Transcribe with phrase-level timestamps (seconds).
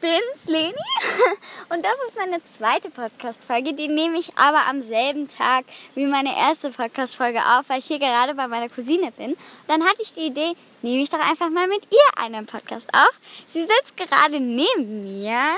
[0.00, 0.74] bin's, Leni.
[1.68, 3.74] Und das ist meine zweite Podcast-Folge.
[3.74, 7.98] Die nehme ich aber am selben Tag wie meine erste Podcast-Folge auf, weil ich hier
[7.98, 9.36] gerade bei meiner Cousine bin.
[9.66, 13.12] Dann hatte ich die Idee, nehme ich doch einfach mal mit ihr einen Podcast auf.
[13.46, 15.56] Sie sitzt gerade neben mir.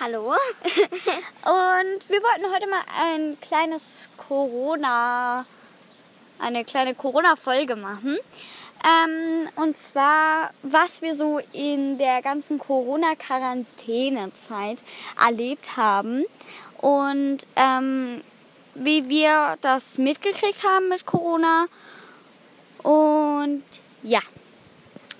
[0.00, 0.30] Hallo.
[0.32, 5.46] Und wir wollten heute mal ein kleines Corona,
[6.38, 8.18] eine kleine Corona-Folge machen.
[8.82, 14.82] Ähm, und zwar, was wir so in der ganzen Corona-Quarantänezeit
[15.22, 16.24] erlebt haben
[16.78, 18.22] und ähm,
[18.74, 21.66] wie wir das mitgekriegt haben mit Corona.
[22.82, 23.62] Und
[24.02, 24.20] ja.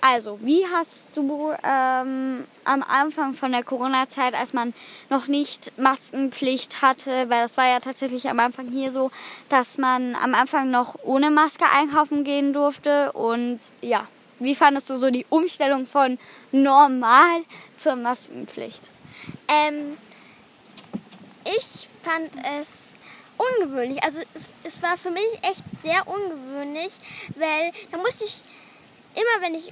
[0.03, 4.73] Also, wie hast du ähm, am Anfang von der Corona-Zeit, als man
[5.11, 9.11] noch nicht Maskenpflicht hatte, weil das war ja tatsächlich am Anfang hier so,
[9.49, 14.07] dass man am Anfang noch ohne Maske einkaufen gehen durfte und ja,
[14.39, 16.17] wie fandest du so die Umstellung von
[16.51, 17.43] normal
[17.77, 18.89] zur Maskenpflicht?
[19.47, 19.97] Ähm,
[21.45, 22.95] ich fand es
[23.37, 24.03] ungewöhnlich.
[24.03, 26.91] Also es, es war für mich echt sehr ungewöhnlich,
[27.35, 28.41] weil da musste ich
[29.13, 29.69] immer, wenn ich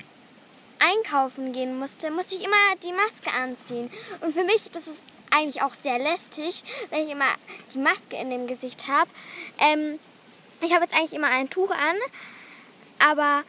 [0.79, 3.91] einkaufen gehen musste, musste ich immer die Maske anziehen.
[4.21, 7.29] Und für mich, das ist eigentlich auch sehr lästig, wenn ich immer
[7.73, 9.09] die Maske in dem Gesicht habe.
[9.59, 9.99] Ähm,
[10.61, 11.95] ich habe jetzt eigentlich immer ein Tuch an,
[12.99, 13.43] aber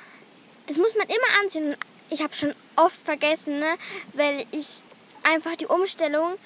[0.66, 1.76] das muss man immer anziehen.
[2.10, 3.76] Ich habe schon oft vergessen, ne,
[4.14, 4.82] weil ich
[5.22, 6.36] einfach die Umstellung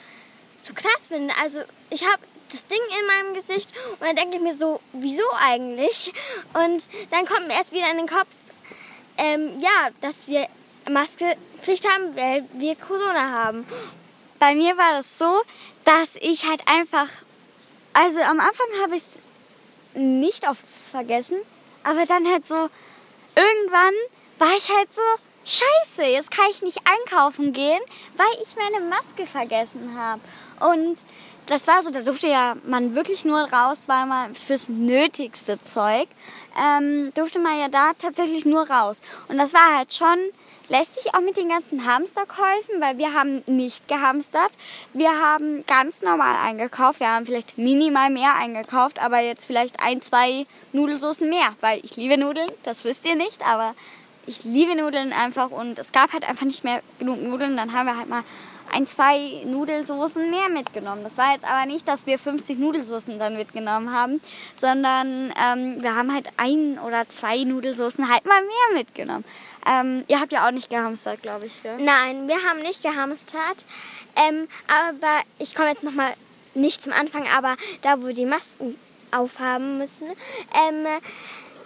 [0.57, 1.35] so krass finde.
[1.43, 5.25] Also ich habe das Ding in meinem Gesicht und dann denke ich mir so, wieso
[5.39, 6.13] eigentlich?
[6.53, 8.29] Und dann kommt mir erst wieder in den Kopf,
[9.17, 10.47] ähm, ja, dass wir
[10.91, 13.67] Maskenpflicht haben, weil wir Corona haben.
[14.39, 15.43] Bei mir war das so,
[15.85, 17.09] dass ich halt einfach,
[17.93, 19.21] also am Anfang habe ich es
[19.95, 21.39] nicht oft vergessen,
[21.83, 22.69] aber dann halt so,
[23.37, 23.95] irgendwann
[24.39, 25.03] war ich halt so,
[25.45, 27.81] scheiße, jetzt kann ich nicht einkaufen gehen,
[28.17, 30.21] weil ich meine Maske vergessen habe.
[30.61, 31.05] Und
[31.47, 36.09] das war so, da durfte ja man wirklich nur raus, weil man fürs nötigste Zeug
[36.59, 39.01] ähm, durfte man ja da tatsächlich nur raus.
[39.29, 40.19] Und das war halt schon
[40.69, 44.51] lässt sich auch mit den ganzen Hamsterkäufen, weil wir haben nicht gehamstert.
[44.93, 47.01] Wir haben ganz normal eingekauft.
[47.01, 51.97] Wir haben vielleicht minimal mehr eingekauft, aber jetzt vielleicht ein, zwei Nudelsoßen mehr, weil ich
[51.97, 52.51] liebe Nudeln.
[52.63, 53.75] Das wisst ihr nicht, aber
[54.27, 57.57] ich liebe Nudeln einfach und es gab halt einfach nicht mehr genug Nudeln.
[57.57, 58.25] Dann haben wir halt mal
[58.73, 61.05] ein, zwei Nudelsoßen mehr mitgenommen.
[61.05, 64.21] Das war jetzt aber nicht, dass wir 50 Nudelsoßen dann mitgenommen haben,
[64.55, 69.25] sondern ähm, wir haben halt ein oder zwei Nudelsoßen halt mal mehr mitgenommen.
[69.67, 71.63] Ähm, ihr habt ja auch nicht gehamstert, glaube ich.
[71.63, 71.77] Gell?
[71.79, 73.65] Nein, wir haben nicht gehamstert.
[74.17, 76.15] Ähm, aber ich komme jetzt nochmal
[76.55, 78.79] nicht zum Anfang, aber da, wo die Masken
[79.11, 80.09] aufhaben müssen.
[80.09, 80.87] Ähm,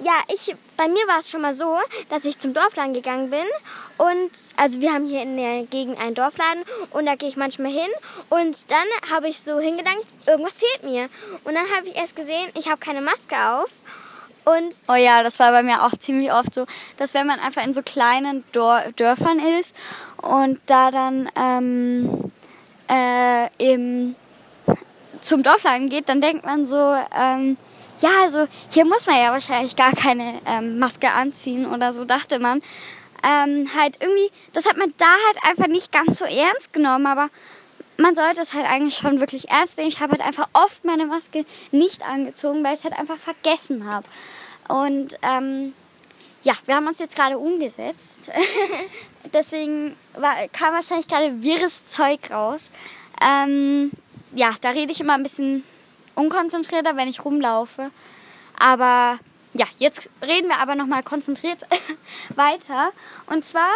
[0.00, 1.76] ja, ich, bei mir war es schon mal so,
[2.08, 3.44] dass ich zum Dorfladen gegangen bin
[3.96, 7.72] und also wir haben hier in der Gegend einen Dorfladen und da gehe ich manchmal
[7.72, 7.90] hin
[8.28, 11.08] und dann habe ich so hingedankt, irgendwas fehlt mir
[11.42, 13.70] und dann habe ich erst gesehen, ich habe keine Maske auf
[14.56, 16.66] und oh ja, das war bei mir auch ziemlich oft so,
[16.96, 19.74] dass wenn man einfach in so kleinen Dor Dörfern ist
[20.22, 22.32] und da dann ähm,
[22.88, 24.14] äh, im,
[25.20, 27.56] zum Dorfladen geht, dann denkt man so, ähm,
[28.00, 32.38] ja, also hier muss man ja wahrscheinlich gar keine ähm, Maske anziehen oder so, dachte
[32.38, 32.62] man.
[33.24, 37.30] Ähm, halt irgendwie, das hat man da halt einfach nicht ganz so ernst genommen, aber
[37.96, 39.88] man sollte es halt eigentlich schon wirklich ernst nehmen.
[39.88, 43.90] Ich habe halt einfach oft meine Maske nicht angezogen, weil ich es halt einfach vergessen
[43.90, 44.06] habe.
[44.68, 45.74] Und ähm,
[46.42, 48.30] ja, wir haben uns jetzt gerade umgesetzt.
[49.32, 52.70] Deswegen war, kam wahrscheinlich gerade wirres Zeug raus.
[53.20, 53.90] Ähm,
[54.32, 55.64] ja, da rede ich immer ein bisschen
[56.14, 57.90] unkonzentrierter, wenn ich rumlaufe.
[58.58, 59.18] Aber
[59.54, 61.66] ja, jetzt reden wir aber nochmal konzentriert
[62.36, 62.90] weiter.
[63.26, 63.70] Und zwar,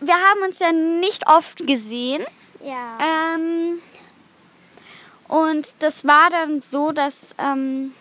[0.00, 2.24] wir haben uns ja nicht oft gesehen.
[2.62, 2.98] ja.
[3.34, 3.80] Ähm,
[5.28, 7.92] und das war dann so, dass ähm,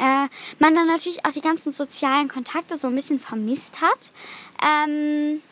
[0.00, 0.28] äh,
[0.58, 4.12] man dann natürlich auch die ganzen sozialen Kontakte so ein bisschen vermisst hat.
[4.62, 5.42] Ähm,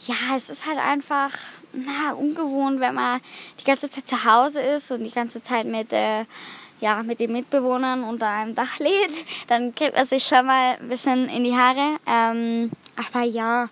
[0.00, 1.30] ja, es ist halt einfach
[1.72, 3.20] na, ungewohnt, wenn man
[3.60, 6.24] die ganze Zeit zu Hause ist und die ganze Zeit mit, äh,
[6.80, 9.14] ja, mit den Mitbewohnern unter einem Dach lebt.
[9.46, 11.98] Dann kriegt man sich schon mal ein bisschen in die Haare.
[12.06, 13.68] Ähm, aber ja,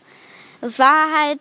[0.60, 1.40] es war halt,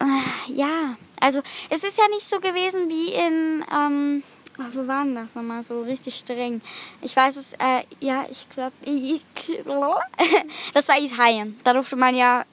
[0.00, 1.40] äh, ja, also
[1.70, 4.22] es ist ja nicht so gewesen wie in, ähm,
[4.62, 6.60] oh, wo war denn das nochmal so richtig streng?
[7.00, 8.72] Ich weiß es, äh, ja, ich glaube,
[10.74, 11.58] das war Italien.
[11.64, 12.44] Da durfte man ja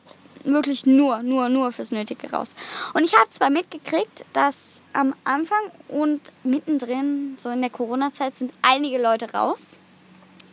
[0.44, 2.56] wirklich nur, nur, nur fürs Nötige raus.
[2.94, 5.60] Und ich habe zwar mitgekriegt, dass am Anfang
[5.90, 9.78] und mittendrin, so in der Corona-Zeit, sind einige Leute raus.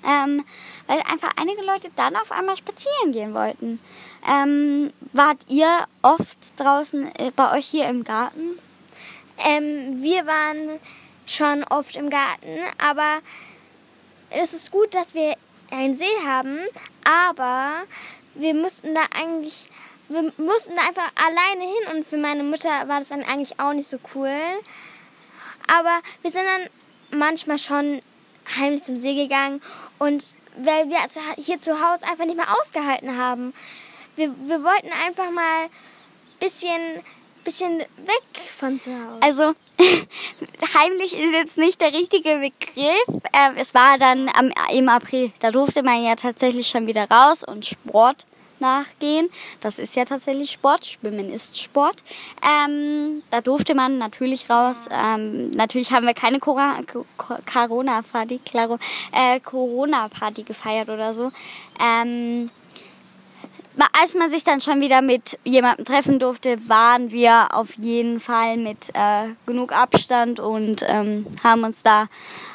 [0.07, 0.45] ähm,
[0.87, 3.81] weil einfach einige Leute dann auf einmal spazieren gehen wollten.
[4.27, 8.59] Ähm, wart ihr oft draußen äh, bei euch hier im Garten?
[9.47, 10.79] Ähm, wir waren
[11.27, 13.19] schon oft im Garten, aber
[14.31, 15.35] es ist gut, dass wir
[15.71, 16.59] einen See haben,
[17.05, 17.83] aber
[18.35, 19.67] wir mussten da eigentlich,
[20.09, 23.73] wir mussten da einfach alleine hin und für meine Mutter war das dann eigentlich auch
[23.73, 24.31] nicht so cool.
[25.69, 28.01] Aber wir sind dann manchmal schon
[28.57, 29.61] heimlich zum See gegangen
[29.99, 30.23] und
[30.59, 30.99] weil wir
[31.37, 33.53] hier zu Hause einfach nicht mehr ausgehalten haben.
[34.15, 35.69] Wir, wir wollten einfach mal
[36.39, 37.03] bisschen,
[37.47, 39.19] bisschen weg von zu Hause.
[39.21, 39.55] Also
[40.75, 43.23] heimlich ist jetzt nicht der richtige Begriff.
[43.33, 45.33] Ähm, es war dann am, im April.
[45.41, 48.27] Da durfte man ja tatsächlich schon wieder raus und Sport
[48.59, 49.29] nachgehen.
[49.61, 50.87] Das ist ja tatsächlich Sport.
[50.87, 52.03] Schwimmen ist Sport.
[52.43, 54.89] Ähm, da durfte man natürlich raus.
[54.91, 58.41] Ähm, natürlich haben wir keine Corona-Party,
[59.13, 61.31] äh, Corona-Party gefeiert oder so.
[61.81, 62.51] Ähm,
[64.01, 68.57] als man sich dann schon wieder mit jemandem treffen durfte, waren wir auf jeden Fall
[68.57, 72.09] mit äh, genug Abstand und ähm, haben uns da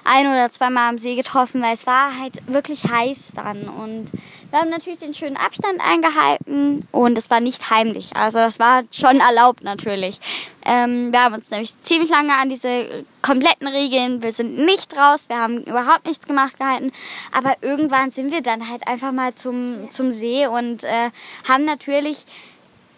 [0.03, 4.11] ein oder zweimal am See getroffen, weil es war halt wirklich heiß dann und
[4.51, 8.15] wir haben natürlich den schönen Abstand eingehalten und es war nicht heimlich.
[8.15, 10.19] Also das war schon erlaubt natürlich.
[10.65, 15.25] Ähm, wir haben uns nämlich ziemlich lange an diese kompletten Regeln, wir sind nicht raus,
[15.29, 16.91] wir haben überhaupt nichts gemacht gehalten.
[17.31, 21.11] Aber irgendwann sind wir dann halt einfach mal zum, zum See und äh,
[21.47, 22.25] haben natürlich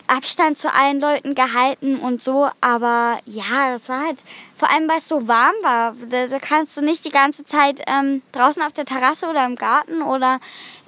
[0.07, 4.19] Abstand zu allen Leuten gehalten und so, aber ja, das war halt,
[4.55, 7.81] vor allem weil es so warm war, da, da, kannst du nicht die ganze Zeit
[7.87, 10.39] ähm, draußen auf der Terrasse oder im Garten oder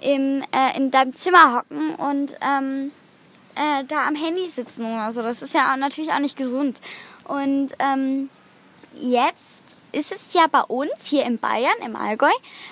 [0.01, 2.91] im, äh, in deinem Zimmer hocken und ähm,
[3.55, 5.21] äh, da am Handy sitzen oder so.
[5.21, 6.81] Das ist ja auch, natürlich auch nicht gesund.
[7.23, 8.29] Und ähm,
[8.93, 9.63] jetzt
[9.95, 12.31] ist es ja bei uns hier in Bayern, im Allgäu,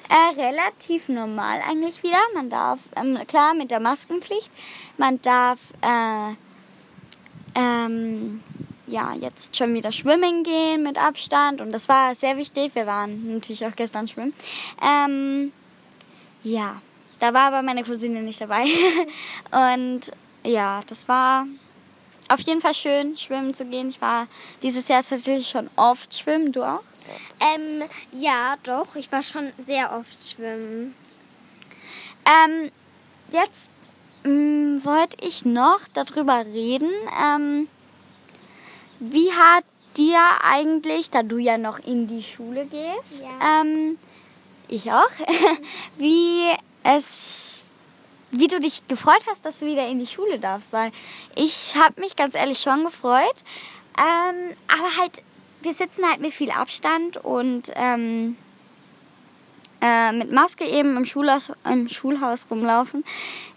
[0.09, 2.19] äh, relativ normal eigentlich wieder.
[2.33, 4.51] Man darf, ähm, klar, mit der Maskenpflicht,
[4.97, 6.33] man darf, äh,
[7.55, 8.43] ähm,
[8.87, 12.75] ja, jetzt schon wieder schwimmen gehen mit Abstand und das war sehr wichtig.
[12.75, 14.33] Wir waren natürlich auch gestern schwimmen.
[14.81, 15.53] Ähm,
[16.43, 16.81] ja,
[17.19, 18.65] da war aber meine Cousine nicht dabei.
[19.51, 20.01] und
[20.43, 21.47] ja, das war
[22.27, 23.87] auf jeden Fall schön, schwimmen zu gehen.
[23.87, 24.27] Ich war
[24.61, 26.51] dieses Jahr tatsächlich schon oft schwimmen.
[26.51, 26.83] Du auch?
[27.39, 28.95] Ähm, ja, doch.
[28.95, 30.95] Ich war schon sehr oft schwimmen.
[32.25, 32.71] Ähm,
[33.31, 33.69] jetzt
[34.23, 36.91] ähm, wollte ich noch darüber reden.
[37.21, 37.67] Ähm,
[38.99, 39.65] wie hat
[39.97, 43.61] dir eigentlich, da du ja noch in die Schule gehst, ja.
[43.61, 43.97] ähm,
[44.67, 45.09] ich auch,
[45.97, 46.51] wie
[46.83, 47.69] es,
[48.31, 50.91] wie du dich gefreut hast, dass du wieder in die Schule darfst, weil
[51.35, 53.35] ich habe mich ganz ehrlich schon gefreut,
[53.97, 55.21] ähm, aber halt
[55.63, 58.37] wir sitzen halt mit viel Abstand und ähm,
[59.83, 63.03] äh, mit Maske eben im Schulhaus, im Schulhaus rumlaufen,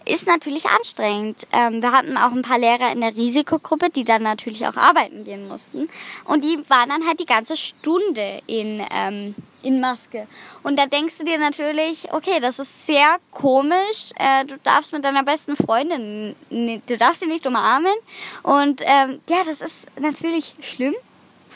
[0.03, 1.47] ist natürlich anstrengend.
[1.53, 5.23] Ähm, wir hatten auch ein paar Lehrer in der Risikogruppe, die dann natürlich auch arbeiten
[5.23, 5.87] gehen mussten.
[6.25, 10.27] Und die waren dann halt die ganze Stunde in, ähm, in Maske.
[10.63, 14.11] Und da denkst du dir natürlich, okay, das ist sehr komisch.
[14.17, 17.95] Äh, du darfst mit deiner besten Freundin, du darfst sie nicht umarmen.
[18.43, 20.95] Und ähm, ja, das ist natürlich schlimm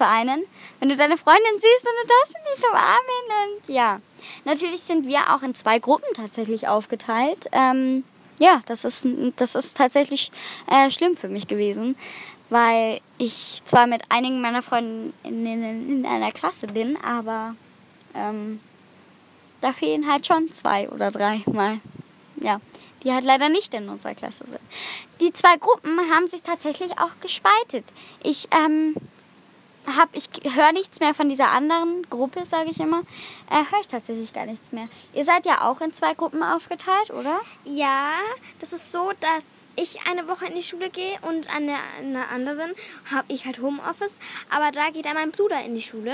[0.01, 0.43] für einen.
[0.79, 4.01] Wenn du deine Freundin siehst und du darfst sie nicht umarmen und ja.
[4.45, 7.47] Natürlich sind wir auch in zwei Gruppen tatsächlich aufgeteilt.
[7.51, 8.03] Ähm,
[8.39, 9.05] ja, das ist,
[9.35, 10.31] das ist tatsächlich
[10.67, 11.95] äh, schlimm für mich gewesen,
[12.49, 17.55] weil ich zwar mit einigen meiner in, in einer Klasse bin, aber
[18.15, 18.59] ähm,
[19.61, 21.79] da fehlen halt schon zwei oder drei mal.
[22.37, 22.59] Ja,
[23.03, 24.61] die halt leider nicht in unserer Klasse sind.
[25.19, 27.85] Die zwei Gruppen haben sich tatsächlich auch gespaltet.
[28.23, 28.95] Ich ähm,
[29.85, 33.01] hab, ich höre nichts mehr von dieser anderen Gruppe, sage ich immer.
[33.49, 34.87] Äh, höre ich tatsächlich gar nichts mehr.
[35.13, 37.39] Ihr seid ja auch in zwei Gruppen aufgeteilt, oder?
[37.65, 38.13] Ja,
[38.59, 42.13] das ist so, dass ich eine Woche in die Schule gehe und an der, an
[42.13, 42.71] der anderen
[43.11, 44.17] habe ich halt Homeoffice.
[44.49, 46.13] Aber da geht dann mein Bruder in die Schule.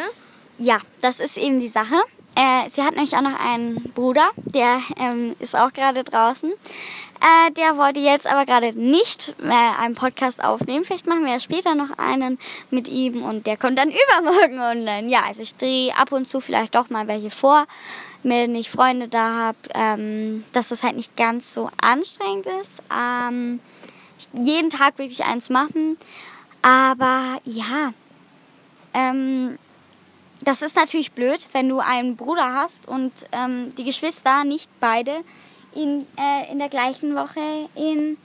[0.58, 1.96] Ja, das ist eben die Sache.
[2.38, 6.51] Äh, sie hat nämlich auch noch einen Bruder, der ähm, ist auch gerade draußen.
[6.51, 10.86] Äh, der wollte jetzt aber gerade nicht äh, einen Podcast aufnehmen.
[10.86, 12.38] Vielleicht machen wir ja später noch einen
[12.70, 13.89] mit ihm und der kommt dann
[14.20, 15.10] übermorgen online.
[15.10, 17.65] Ja, also ich drehe ab und zu vielleicht doch mal welche vor,
[18.22, 22.84] wenn ich Freunde da habe, ähm, dass das halt nicht ganz so anstrengend ist.
[22.96, 23.62] Ähm,
[24.34, 25.98] jeden Tag wirklich eins machen.
[26.62, 27.94] Aber ja,
[28.94, 29.58] ähm,
[30.41, 35.24] das ist natürlich blöd, wenn du einen Bruder hast und ähm, die Geschwister nicht beide
[35.74, 38.17] in, äh, in der gleichen Woche in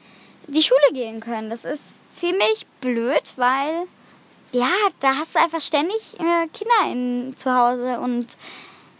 [0.46, 1.50] die Schule gehen können.
[1.50, 3.86] Das ist ziemlich blöd, weil
[4.52, 8.36] ja, da hast du einfach ständig äh, Kinder in, zu Hause und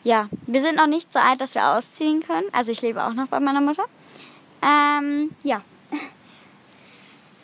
[0.04, 2.47] ja, wir sind noch nicht so alt, dass wir ausziehen können.
[2.52, 3.85] Also ich lebe auch noch bei meiner Mutter.
[4.62, 5.62] Ähm, ja.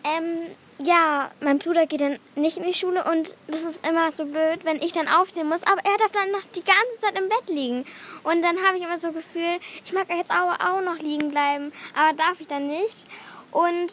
[0.05, 4.25] Ähm, ja, mein Bruder geht dann nicht in die Schule und das ist immer so
[4.25, 5.63] blöd, wenn ich dann aufstehen muss.
[5.65, 7.85] Aber er darf dann noch die ganze Zeit im Bett liegen.
[8.23, 11.73] Und dann habe ich immer so Gefühl, ich mag jetzt auch, auch noch liegen bleiben,
[11.95, 13.07] aber darf ich dann nicht.
[13.51, 13.89] Und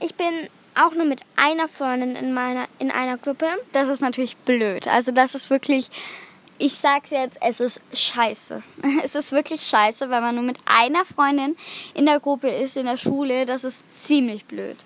[0.00, 3.46] ich bin auch nur mit einer Freundin in meiner in einer Gruppe.
[3.72, 4.86] Das ist natürlich blöd.
[4.86, 5.90] Also das ist wirklich,
[6.58, 8.62] ich sag's jetzt, es ist scheiße.
[9.02, 11.56] Es ist wirklich scheiße, weil man nur mit einer Freundin
[11.94, 13.44] in der Gruppe ist, in der Schule.
[13.44, 14.76] Das ist ziemlich blöd.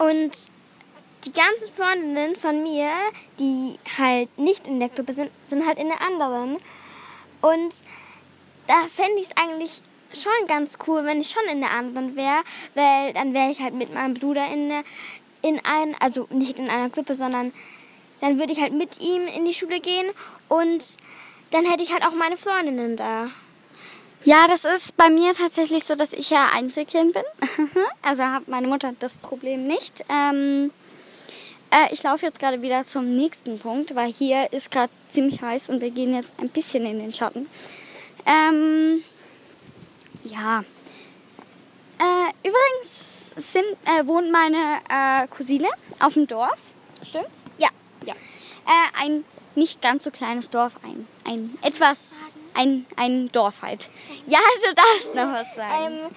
[0.00, 0.32] Und
[1.26, 2.90] die ganzen Freundinnen von mir,
[3.38, 6.56] die halt nicht in der Gruppe sind, sind halt in der anderen.
[7.42, 7.74] Und
[8.66, 9.82] da fände ich es eigentlich
[10.14, 12.40] schon ganz cool, wenn ich schon in der anderen wäre,
[12.74, 14.84] weil dann wäre ich halt mit meinem Bruder in, der,
[15.42, 17.52] in ein, also nicht in einer Gruppe, sondern
[18.22, 20.10] dann würde ich halt mit ihm in die Schule gehen
[20.48, 20.96] und
[21.50, 23.28] dann hätte ich halt auch meine Freundinnen da.
[24.24, 27.22] Ja, das ist bei mir tatsächlich so, dass ich ja Einzelkind bin.
[28.02, 30.04] also hat meine Mutter das Problem nicht.
[30.10, 30.70] Ähm,
[31.70, 35.70] äh, ich laufe jetzt gerade wieder zum nächsten Punkt, weil hier ist gerade ziemlich heiß
[35.70, 37.48] und wir gehen jetzt ein bisschen in den Schatten.
[38.26, 39.02] Ähm,
[40.24, 40.64] ja.
[41.98, 46.74] Äh, übrigens sind, äh, wohnt meine äh, Cousine auf dem Dorf.
[47.02, 47.42] Stimmt's?
[47.56, 47.68] Ja.
[48.04, 48.14] Ja.
[48.14, 49.24] Äh, ein
[49.54, 53.90] nicht ganz so kleines Dorf, ein, ein etwas, ein, ein Dorf halt.
[54.26, 55.98] Ja, du darfst noch was sagen.
[56.04, 56.10] Ähm,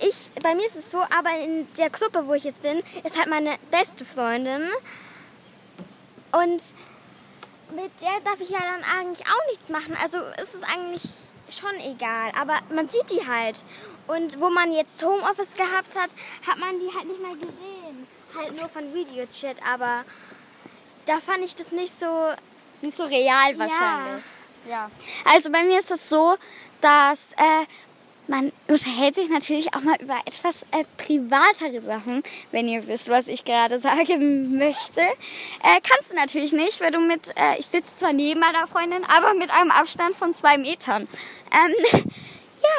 [0.00, 3.18] ich, bei mir ist es so, aber in der Gruppe, wo ich jetzt bin, ist
[3.18, 4.68] halt meine beste Freundin.
[6.32, 6.62] Und
[7.74, 9.96] mit der darf ich ja dann eigentlich auch nichts machen.
[10.02, 11.02] Also ist es eigentlich
[11.50, 12.32] schon egal.
[12.40, 13.62] Aber man sieht die halt.
[14.06, 16.14] Und wo man jetzt Homeoffice gehabt hat,
[16.46, 18.06] hat man die halt nicht mehr gesehen.
[18.36, 19.56] Halt nur von Videochat.
[19.70, 20.04] Aber
[21.06, 22.32] da fand ich das nicht so.
[22.80, 24.24] Nicht so real wahrscheinlich.
[24.24, 24.37] Ja.
[25.24, 26.36] Also bei mir ist das so,
[26.80, 27.66] dass äh,
[28.28, 32.22] man unterhält sich natürlich auch mal über etwas äh, privatere Sachen,
[32.52, 35.00] wenn ihr wisst, was ich gerade sagen möchte.
[35.00, 39.04] Äh, kannst du natürlich nicht, weil du mit, äh, ich sitze zwar neben meiner Freundin,
[39.04, 41.08] aber mit einem Abstand von zwei Metern.
[41.52, 42.02] Ähm,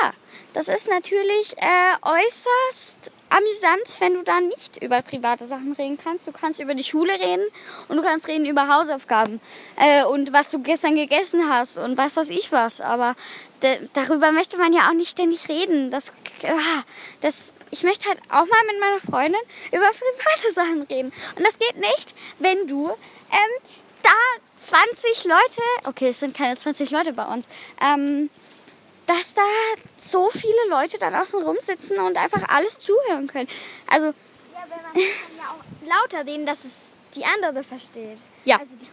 [0.01, 0.13] ja,
[0.53, 6.27] das ist natürlich äh, äußerst amüsant, wenn du da nicht über private Sachen reden kannst.
[6.27, 7.45] Du kannst über die Schule reden
[7.87, 9.39] und du kannst reden über Hausaufgaben
[9.77, 12.81] äh, und was du gestern gegessen hast und was weiß ich was.
[12.81, 13.15] Aber
[13.93, 15.91] darüber möchte man ja auch nicht ständig reden.
[15.91, 16.11] Das,
[16.45, 16.83] ah,
[17.21, 21.11] das, ich möchte halt auch mal mit meiner Freundin über private Sachen reden.
[21.35, 24.09] Und das geht nicht, wenn du ähm, da
[24.57, 27.45] 20 Leute, okay, es sind keine 20 Leute bei uns,
[27.81, 28.29] ähm,
[29.09, 29.41] dass da
[29.97, 33.47] so viele Leute dann außen rumsitzen und einfach alles zuhören können.
[33.87, 34.07] Also.
[34.07, 34.13] Ja,
[34.67, 38.19] weil man kann ja auch lauter reden, dass es die andere versteht.
[38.45, 38.57] Ja.
[38.57, 38.87] Also die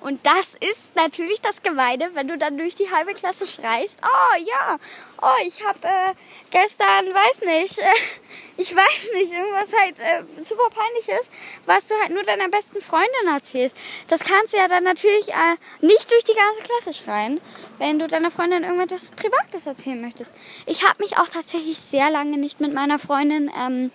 [0.00, 3.98] Und das ist natürlich das Gemeine, wenn du dann durch die halbe Klasse schreist.
[4.02, 4.78] Oh ja,
[5.22, 6.14] oh ich habe äh,
[6.50, 7.92] gestern, weiß nicht, äh,
[8.56, 11.30] ich weiß nicht, irgendwas halt äh, super peinliches,
[11.66, 13.76] was du halt nur deiner besten Freundin erzählst.
[14.06, 17.40] Das kannst du ja dann natürlich äh, nicht durch die ganze Klasse schreien,
[17.78, 20.34] wenn du deiner Freundin irgendwas Privates erzählen möchtest.
[20.66, 23.90] Ich habe mich auch tatsächlich sehr lange nicht mit meiner Freundin ähm,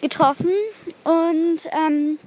[0.00, 0.52] getroffen
[1.04, 2.18] und ähm,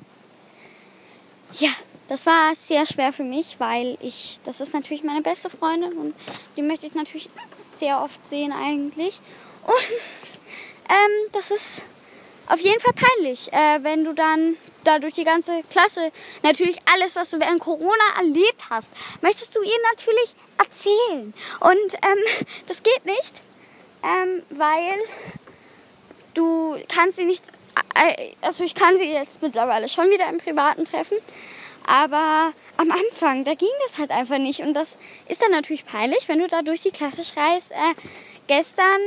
[1.58, 1.70] ja,
[2.08, 6.16] das war sehr schwer für mich, weil ich, das ist natürlich meine beste Freundin und
[6.58, 9.22] die möchte ich natürlich sehr oft sehen eigentlich.
[9.64, 9.76] Und
[10.90, 11.84] ähm, das ist
[12.48, 17.16] auf jeden Fall peinlich, äh, wenn du dann da durch die ganze Klasse natürlich alles,
[17.16, 18.92] was du während Corona erlebt hast,
[19.22, 21.34] möchtest du ihr natürlich erzählen.
[21.60, 23.44] Und ähm, das geht nicht,
[24.04, 24.98] ähm, weil
[26.34, 27.44] du kannst sie nicht
[28.42, 31.18] also ich kann sie jetzt mittlerweile schon wieder im Privaten treffen,
[31.86, 36.28] aber am Anfang, da ging das halt einfach nicht und das ist dann natürlich peinlich,
[36.28, 37.96] wenn du da durch die Klasse schreist, äh,
[38.48, 39.00] gestern,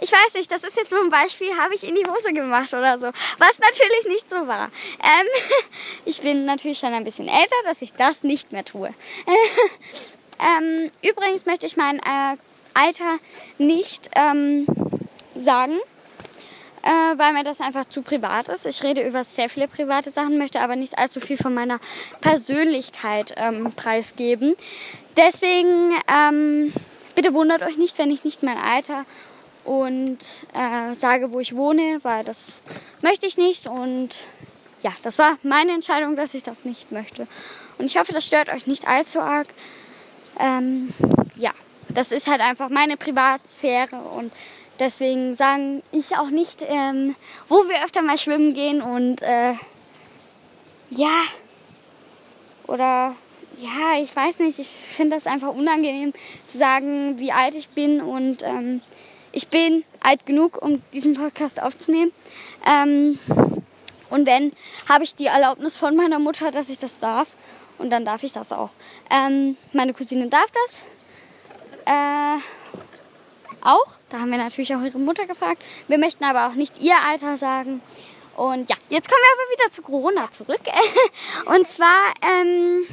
[0.00, 2.72] ich weiß nicht, das ist jetzt so ein Beispiel, habe ich in die Hose gemacht
[2.72, 3.06] oder so,
[3.38, 4.70] was natürlich nicht so war.
[5.02, 5.26] Ähm,
[6.04, 8.94] ich bin natürlich schon ein bisschen älter, dass ich das nicht mehr tue.
[10.38, 12.36] ähm, übrigens möchte ich mein äh,
[12.74, 13.18] Alter
[13.58, 14.66] nicht ähm,
[15.34, 15.80] sagen
[16.86, 18.64] äh, weil mir das einfach zu privat ist.
[18.64, 21.80] Ich rede über sehr viele private Sachen, möchte aber nicht allzu viel von meiner
[22.20, 24.54] Persönlichkeit ähm, preisgeben.
[25.16, 26.72] Deswegen ähm,
[27.16, 29.04] bitte wundert euch nicht, wenn ich nicht mein Alter
[29.64, 30.18] und
[30.54, 32.62] äh, sage, wo ich wohne, weil das
[33.02, 34.10] möchte ich nicht und
[34.82, 37.26] ja, das war meine Entscheidung, dass ich das nicht möchte.
[37.78, 39.48] Und ich hoffe, das stört euch nicht allzu arg.
[40.38, 40.92] Ähm,
[41.34, 41.50] ja,
[41.88, 44.30] das ist halt einfach meine Privatsphäre und
[44.78, 47.16] Deswegen sagen ich auch nicht, ähm,
[47.48, 49.54] wo wir öfter mal schwimmen gehen und äh,
[50.90, 51.22] ja,
[52.66, 53.14] oder
[53.58, 56.12] ja, ich weiß nicht, ich finde das einfach unangenehm
[56.46, 58.82] zu sagen, wie alt ich bin und ähm,
[59.32, 62.12] ich bin alt genug, um diesen Podcast aufzunehmen.
[62.66, 63.18] Ähm,
[64.08, 64.52] und wenn,
[64.88, 67.34] habe ich die Erlaubnis von meiner Mutter, dass ich das darf.
[67.78, 68.70] Und dann darf ich das auch.
[69.10, 70.82] Ähm, meine Cousine darf das.
[71.84, 72.38] Äh,
[73.60, 73.95] auch.
[74.08, 75.62] Da haben wir natürlich auch ihre Mutter gefragt.
[75.88, 77.82] Wir möchten aber auch nicht ihr Alter sagen.
[78.36, 80.60] Und ja, jetzt kommen wir aber wieder zu Corona zurück.
[81.46, 82.86] Und zwar, ähm,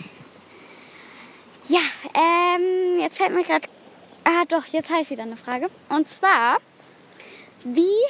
[1.68, 1.82] ja,
[2.14, 3.68] ähm, jetzt fällt mir gerade,
[4.24, 5.68] ah doch, jetzt habe ich wieder eine Frage.
[5.90, 6.58] Und zwar,
[7.66, 8.02] wie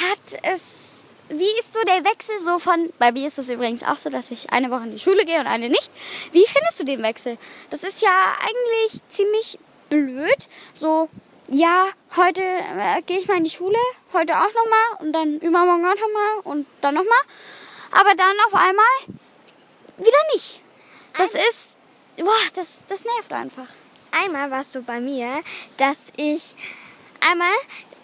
[0.00, 3.98] hat es, wie ist so der Wechsel so von, bei mir ist es übrigens auch
[3.98, 5.90] so, dass ich eine Woche in die Schule gehe und eine nicht.
[6.32, 7.36] Wie findest du den Wechsel?
[7.68, 9.58] Das ist ja eigentlich ziemlich
[9.88, 10.48] blöd.
[10.72, 11.08] So,
[11.48, 13.78] ja, heute äh, gehe ich mal in die Schule,
[14.12, 17.20] heute auch nochmal und dann übermorgen auch nochmal und dann nochmal.
[17.90, 18.84] Aber dann auf einmal
[19.98, 20.62] wieder nicht.
[21.18, 21.76] Das Ein ist,
[22.16, 23.68] boah, das, das nervt einfach.
[24.10, 25.42] Einmal warst du bei mir,
[25.76, 26.54] dass ich
[27.30, 27.54] einmal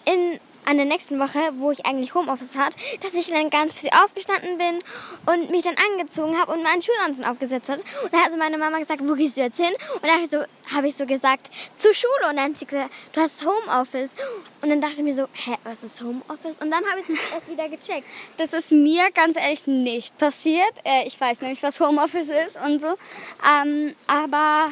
[0.05, 3.87] in an der nächsten Woche, wo ich eigentlich Homeoffice hatte, dass ich dann ganz früh
[4.03, 4.79] aufgestanden bin
[5.25, 7.79] und mich dann angezogen habe und meinen Schulanzug aufgesetzt hat.
[8.03, 9.73] Und dann hat so meine Mama gesagt, wo gehst du jetzt hin?
[9.95, 10.43] Und dann habe ich so,
[10.75, 11.49] habe ich so gesagt,
[11.79, 12.29] zur Schule.
[12.29, 14.15] Und dann hat sie gesagt, du hast Homeoffice.
[14.61, 16.59] Und dann dachte ich mir so, hä, was ist Homeoffice?
[16.59, 18.07] Und dann habe ich es erst wieder gecheckt.
[18.37, 20.73] Das ist mir ganz ehrlich nicht passiert.
[20.83, 22.95] Äh, ich weiß nämlich, was Homeoffice ist und so.
[23.43, 24.69] Ähm, aber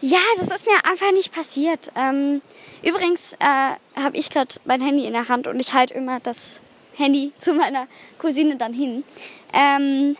[0.00, 1.90] ja, das ist mir einfach nicht passiert.
[1.96, 2.42] Ähm,
[2.82, 6.60] übrigens äh, habe ich gerade mein Handy in der Hand und ich halte immer das
[6.96, 7.86] Handy zu meiner
[8.18, 9.04] Cousine dann hin.
[9.52, 10.16] Ähm,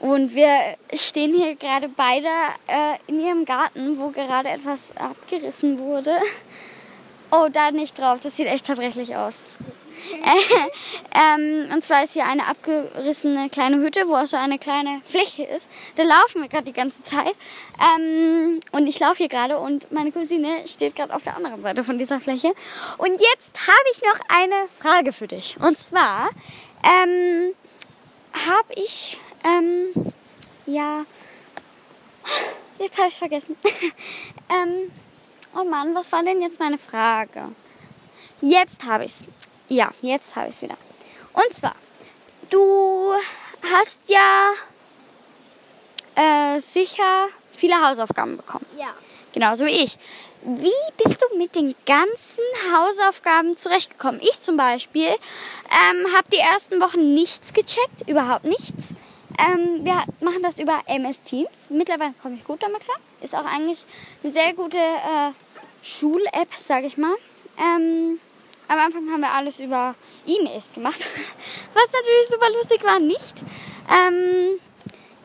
[0.00, 2.28] und wir stehen hier gerade beide
[2.66, 6.12] äh, in ihrem Garten, wo gerade etwas abgerissen wurde.
[7.30, 8.18] Oh, da nicht drauf.
[8.20, 9.36] Das sieht echt zerbrechlich aus.
[11.14, 15.44] ähm, und zwar ist hier eine abgerissene kleine Hütte, wo auch so eine kleine Fläche
[15.44, 15.68] ist.
[15.96, 17.34] Da laufen wir gerade die ganze Zeit.
[17.78, 21.84] Ähm, und ich laufe hier gerade und meine Cousine steht gerade auf der anderen Seite
[21.84, 22.52] von dieser Fläche.
[22.98, 25.56] Und jetzt habe ich noch eine Frage für dich.
[25.60, 26.30] Und zwar
[26.82, 27.54] ähm,
[28.32, 30.12] habe ich, ähm,
[30.66, 31.04] ja,
[32.78, 33.56] jetzt habe ich vergessen.
[34.48, 34.90] ähm,
[35.56, 37.48] oh Mann, was war denn jetzt meine Frage?
[38.40, 39.24] Jetzt habe ich es.
[39.70, 40.76] Ja, jetzt habe ich es wieder.
[41.32, 41.76] Und zwar,
[42.50, 43.12] du
[43.72, 44.50] hast ja
[46.16, 48.66] äh, sicher viele Hausaufgaben bekommen.
[48.76, 48.92] Ja.
[49.32, 49.96] Genauso wie ich.
[50.42, 52.42] Wie bist du mit den ganzen
[52.74, 54.20] Hausaufgaben zurechtgekommen?
[54.20, 58.92] Ich zum Beispiel ähm, habe die ersten Wochen nichts gecheckt, überhaupt nichts.
[59.38, 61.70] Ähm, wir machen das über MS Teams.
[61.70, 62.96] Mittlerweile komme ich gut damit klar.
[63.20, 63.78] Ist auch eigentlich
[64.24, 65.30] eine sehr gute äh,
[65.80, 67.14] Schul-App, sage ich mal.
[67.56, 68.18] Ähm,
[68.70, 71.00] am Anfang haben wir alles über E-Mails gemacht,
[71.74, 73.42] was natürlich super lustig war, nicht.
[73.90, 74.60] Ähm,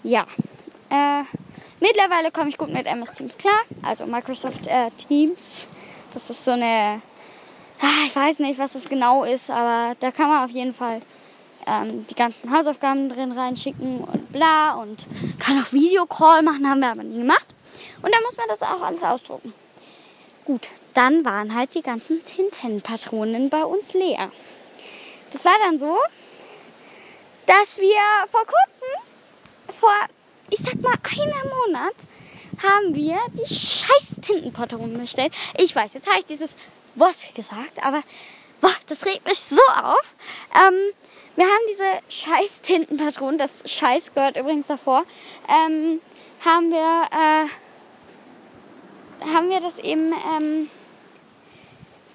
[0.03, 0.25] ja,
[0.89, 1.23] äh,
[1.79, 5.67] mittlerweile komme ich gut mit MS Teams klar, also Microsoft äh, Teams.
[6.13, 7.01] Das ist so eine,
[7.81, 11.03] ah, ich weiß nicht, was das genau ist, aber da kann man auf jeden Fall
[11.67, 15.05] ähm, die ganzen Hausaufgaben drin reinschicken und bla und
[15.37, 17.45] kann auch Videocall machen, haben wir aber nie gemacht.
[18.01, 19.53] Und da muss man das auch alles ausdrucken.
[20.45, 24.31] Gut, dann waren halt die ganzen Tintenpatronen bei uns leer.
[25.31, 25.97] Das war dann so,
[27.45, 29.91] dass wir vor kurzem, vor,
[30.49, 31.95] ich sag mal, einem Monat,
[32.63, 35.33] haben wir die scheiß Tintenpatronen bestellt.
[35.57, 36.55] Ich weiß, jetzt habe ich dieses
[36.95, 38.01] Wort gesagt, aber
[38.61, 40.15] boah, das regt mich so auf.
[40.55, 40.93] Ähm,
[41.35, 45.03] wir haben diese scheiß Tintenpatronen, das Scheiß gehört übrigens davor,
[45.49, 45.99] ähm,
[46.45, 47.47] haben wir, äh,
[49.33, 50.69] haben wir das eben, ähm,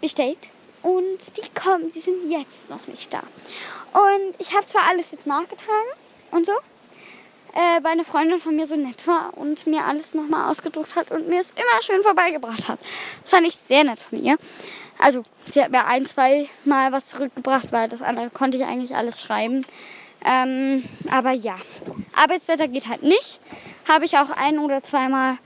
[0.01, 0.51] bestellt
[0.83, 3.23] und die kommen, die sind jetzt noch nicht da.
[3.93, 5.91] Und ich habe zwar alles jetzt nachgetragen
[6.31, 6.53] und so,
[7.53, 11.11] äh, weil eine Freundin von mir so nett war und mir alles nochmal ausgedruckt hat
[11.11, 12.79] und mir es immer schön vorbeigebracht hat.
[13.23, 14.37] Das fand ich sehr nett von ihr.
[14.99, 18.95] Also, sie hat mir ein, zwei Mal was zurückgebracht, weil das andere konnte ich eigentlich
[18.95, 19.65] alles schreiben.
[20.25, 21.57] Ähm, aber ja,
[22.15, 23.41] Arbeitswetter geht halt nicht.
[23.89, 25.39] Habe ich auch ein oder zweimal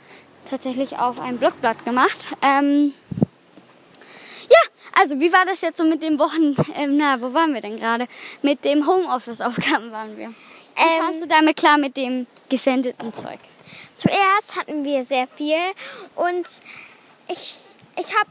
[0.50, 2.26] tatsächlich auf ein Blockblatt gemacht.
[2.42, 2.92] Ähm,
[5.00, 6.56] also, wie war das jetzt so mit den Wochen?
[6.76, 8.06] Ähm, na, wo waren wir denn gerade?
[8.42, 10.28] Mit dem Homeoffice-Aufgaben waren wir.
[10.28, 13.38] Wie ähm, kamst du damit klar mit dem gesendeten Zeug?
[13.96, 15.56] Zuerst hatten wir sehr viel
[16.14, 16.46] und
[17.28, 17.56] ich,
[17.98, 18.30] ich habe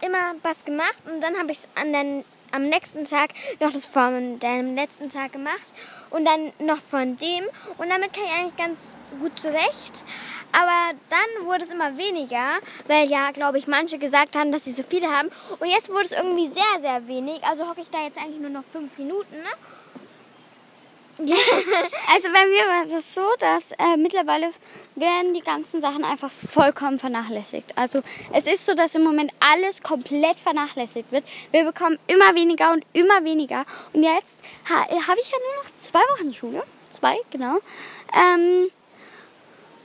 [0.00, 3.86] immer was gemacht und dann habe ich es an den am nächsten Tag noch das
[3.86, 5.74] von dem letzten Tag gemacht
[6.10, 7.44] und dann noch von dem.
[7.78, 10.04] Und damit kann ich eigentlich ganz gut zurecht.
[10.52, 12.44] Aber dann wurde es immer weniger,
[12.86, 15.30] weil ja, glaube ich, manche gesagt haben, dass sie so viele haben.
[15.58, 17.42] Und jetzt wurde es irgendwie sehr, sehr wenig.
[17.44, 19.34] Also hocke ich da jetzt eigentlich nur noch fünf Minuten.
[19.36, 19.50] Ne?
[21.18, 24.50] Also bei mir war es so, dass äh, mittlerweile
[24.94, 27.76] werden die ganzen Sachen einfach vollkommen vernachlässigt.
[27.76, 31.24] Also es ist so, dass im Moment alles komplett vernachlässigt wird.
[31.50, 33.64] Wir bekommen immer weniger und immer weniger.
[33.92, 34.36] Und jetzt
[34.68, 36.62] ha habe ich ja nur noch zwei Wochen Schule.
[36.90, 37.58] Zwei, genau.
[38.14, 38.70] Ähm,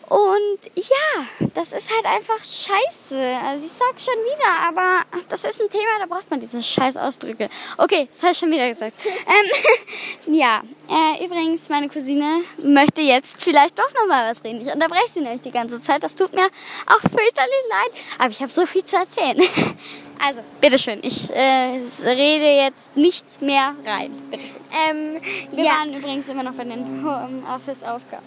[0.10, 3.20] und ja, das ist halt einfach scheiße.
[3.44, 6.96] Also ich sag's schon wieder, aber das ist ein Thema, da braucht man diese scheiß
[6.96, 7.50] Ausdrücke.
[7.78, 8.94] Okay, das habe ich schon wieder gesagt.
[9.06, 14.62] Ähm, ja, äh, übrigens, meine Cousine möchte jetzt vielleicht doch nochmal was reden.
[14.62, 16.04] Ich unterbreche sie nämlich die ganze Zeit.
[16.04, 16.46] Das tut mir
[16.86, 18.04] auch fürchterlich leid.
[18.20, 19.42] Aber ich habe so viel zu erzählen.
[20.20, 24.10] Also, bitteschön, ich äh, rede jetzt nichts mehr rein.
[24.32, 24.56] Bitteschön.
[24.90, 25.22] Ähm,
[25.52, 28.26] Wir ja, waren übrigens immer noch bei den Homeoffice-Aufgaben.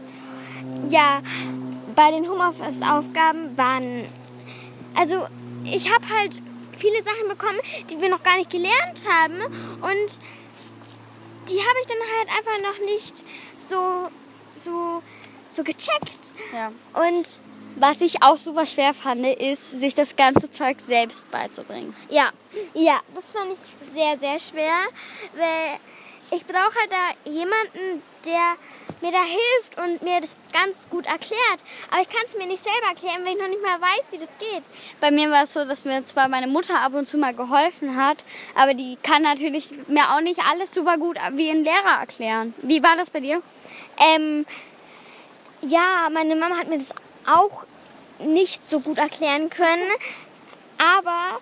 [0.89, 1.21] ja,
[1.97, 4.05] bei den Homeoffice-Aufgaben waren.
[4.97, 5.27] Also,
[5.65, 6.41] ich habe halt
[6.79, 7.59] viele Sachen bekommen,
[7.91, 9.35] die wir noch gar nicht gelernt haben.
[9.83, 10.21] Und
[11.51, 13.25] die habe ich dann halt einfach noch nicht
[13.59, 14.09] so,
[14.55, 15.03] so,
[15.49, 16.33] so gecheckt.
[16.53, 16.73] Ja.
[17.09, 17.41] Und
[17.77, 21.95] Was ich auch super schwer fand, ist, sich das ganze Zeug selbst beizubringen.
[22.09, 22.31] ja,
[22.75, 24.75] ja, das fand ich sehr, sehr schwer,
[25.35, 25.79] weil
[26.37, 28.55] ich brauche halt da jemanden, der
[29.01, 31.65] mir da hilft und mir das ganz gut erklärt.
[31.91, 34.19] Aber ich kann es mir nicht selber erklären, weil ich noch nicht mal weiß, wie
[34.19, 34.69] das geht.
[35.01, 37.97] Bei mir war es so, dass mir zwar meine Mutter ab und zu mal geholfen
[37.97, 38.25] hat,
[38.55, 42.55] aber die kann natürlich mir auch nicht alles super gut wie ein Lehrer erklären.
[42.63, 43.43] Wie war das bei dir?
[44.15, 44.47] Ähm,
[45.63, 46.95] ja, meine Mama hat mir das
[47.27, 47.65] auch
[48.19, 49.91] nicht so gut erklären können,
[50.79, 51.41] aber,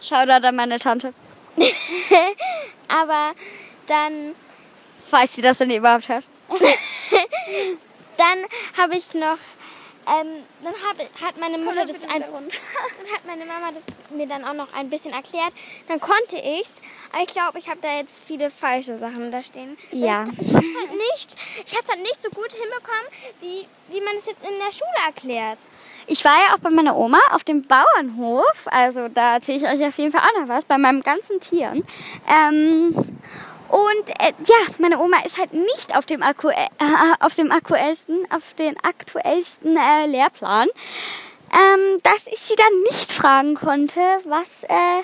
[0.00, 1.12] Shoutout an meine Tante.
[2.88, 3.32] aber
[3.86, 4.34] dann,
[5.10, 6.24] Falls sie das denn überhaupt hört.
[8.16, 8.38] dann
[8.76, 9.38] habe ich noch,
[10.06, 14.44] ähm, dann hab, hat meine Mutter das ein, dann hat meine Mama das mir dann
[14.44, 15.52] auch noch ein bisschen erklärt.
[15.88, 16.80] Dann konnte ich's,
[17.12, 19.76] aber ich glaube, ich habe da jetzt viele falsche Sachen da stehen.
[19.92, 20.24] Ja.
[20.40, 21.34] Ich, ich hab's halt nicht,
[21.66, 23.06] ich hab's halt nicht so gut hinbekommen,
[23.40, 25.58] wie, wie man es jetzt in der Schule erklärt.
[26.06, 28.66] Ich war ja auch bei meiner Oma auf dem Bauernhof.
[28.66, 31.86] Also da erzähle ich euch auf jeden Fall auch noch was, bei meinem ganzen Tieren.
[32.26, 32.94] Ähm,
[33.68, 36.68] und äh, ja, meine Oma ist halt nicht auf dem, aktu äh,
[37.20, 40.68] auf dem aktuellsten, auf den aktuellsten äh, Lehrplan,
[41.52, 45.02] ähm, dass ich sie dann nicht fragen konnte, was, äh,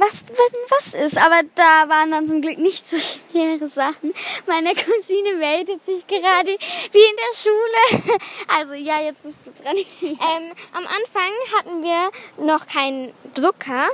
[0.00, 0.24] was,
[0.68, 1.18] was ist.
[1.18, 4.12] Aber da waren dann zum Glück nicht so schwere Sachen.
[4.46, 8.18] Meine Cousine meldet sich gerade wie in der Schule.
[8.48, 9.76] Also ja, jetzt bist du dran.
[10.00, 12.10] Ähm, am Anfang hatten wir
[12.44, 13.88] noch keinen Drucker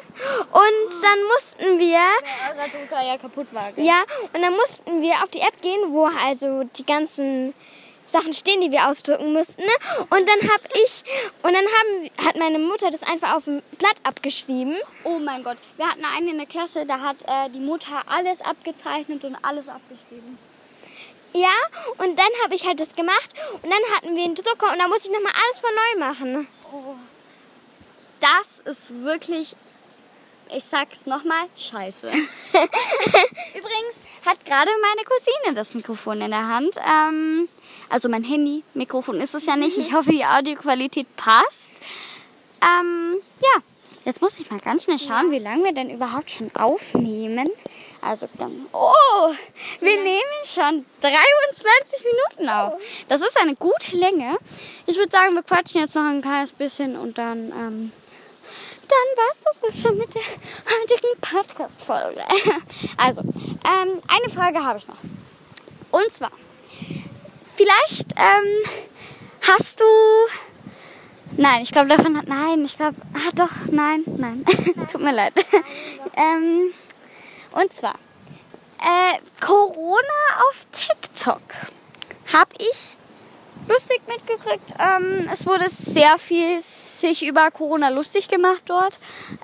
[0.52, 1.98] und dann mussten wir,
[2.48, 3.72] eurer Drucker ja kaputt war.
[3.72, 3.84] Gell?
[3.84, 7.54] ja, und dann mussten wir auf die App gehen, wo also die ganzen
[8.06, 9.62] Sachen stehen, die wir ausdrücken mussten.
[9.62, 9.72] ne?
[10.10, 11.04] Und dann habe ich,
[11.42, 14.76] und dann haben, hat meine Mutter das einfach auf dem Blatt abgeschrieben.
[15.04, 18.40] Oh mein Gott, wir hatten einen in der Klasse, da hat äh, die Mutter alles
[18.40, 20.38] abgezeichnet und alles abgeschrieben.
[21.32, 21.52] Ja,
[21.98, 24.88] und dann habe ich halt das gemacht und dann hatten wir einen Drucker und dann
[24.88, 26.48] musste ich nochmal alles von neu machen.
[26.72, 26.94] Oh.
[28.20, 29.54] Das ist wirklich,
[30.54, 32.08] ich sag's nochmal, scheiße.
[33.54, 36.76] Übrigens hat gerade meine Cousine das Mikrofon in der Hand.
[36.76, 37.48] Ähm,
[37.88, 39.78] also mein Handy, Mikrofon ist es ja nicht.
[39.78, 41.72] Ich hoffe, die Audioqualität passt.
[42.62, 43.62] Ähm, ja,
[44.04, 47.48] jetzt muss ich mal ganz schnell schauen, wie lange wir denn überhaupt schon aufnehmen.
[48.00, 49.34] Also dann, oh,
[49.80, 52.74] wir nehmen schon 23 Minuten auf.
[53.08, 54.38] Das ist eine gute Länge.
[54.86, 57.92] Ich würde sagen, wir quatschen jetzt noch ein kleines bisschen und dann, ähm,
[58.88, 62.22] dann war's das auch schon mit der heutigen Podcast-Folge.
[62.96, 64.98] Also, ähm, eine Frage habe ich noch.
[65.90, 66.30] Und zwar,
[67.56, 68.70] vielleicht ähm,
[69.46, 69.84] hast du.
[71.36, 72.28] Nein, ich glaube davon hat.
[72.28, 72.96] Nein, ich glaube.
[73.14, 74.44] Ah, doch, nein, nein.
[74.90, 75.32] Tut mir leid.
[76.16, 76.72] ähm,
[77.52, 77.96] und zwar,
[78.78, 79.98] äh, Corona
[80.48, 81.42] auf TikTok.
[82.32, 82.96] Hab ich
[83.68, 84.74] lustig mitgekriegt.
[84.78, 88.98] Ähm, es wurde sehr viel sich über Corona lustig gemacht dort.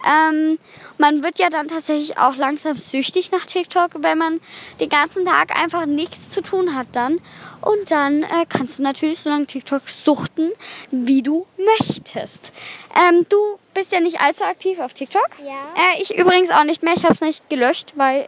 [0.06, 0.58] Ähm,
[0.98, 4.40] man wird ja dann tatsächlich auch langsam süchtig nach TikTok, wenn man
[4.80, 7.20] den ganzen Tag einfach nichts zu tun hat dann.
[7.60, 10.50] Und dann äh, kannst du natürlich so lange TikTok suchten,
[10.90, 12.52] wie du möchtest.
[12.96, 13.36] Ähm, du
[13.74, 15.28] bist ja nicht allzu aktiv auf TikTok.
[15.44, 15.74] Ja.
[15.76, 16.94] Äh, ich übrigens auch nicht mehr.
[16.96, 18.26] Ich habe es nicht gelöscht, weil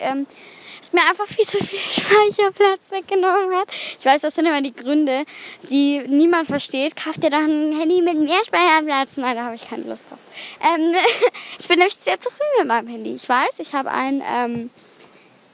[0.84, 3.68] es mir einfach viel zu viel Speicherplatz weggenommen hat.
[3.98, 5.24] Ich weiß, das sind immer die Gründe,
[5.70, 6.96] die niemand versteht.
[6.96, 9.16] Kauft dir doch ein Handy mit mehr Speicherplatz?
[9.16, 10.18] Nein, da habe ich keine Lust drauf.
[10.62, 10.94] Ähm,
[11.58, 13.14] ich bin nämlich sehr zufrieden mit meinem Handy.
[13.14, 14.70] Ich weiß, ich habe ein, ähm,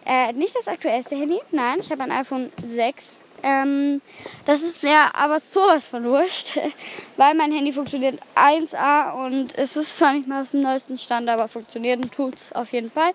[0.04, 3.20] äh, nicht das aktuellste Handy, nein, ich habe ein iPhone 6.
[3.42, 4.02] Ähm,
[4.44, 6.58] das ist mir aber sowas von wurscht,
[7.16, 11.28] weil mein Handy funktioniert 1A und es ist zwar nicht mal auf dem neuesten Stand,
[11.28, 13.12] aber funktioniert und tut's auf jeden Fall.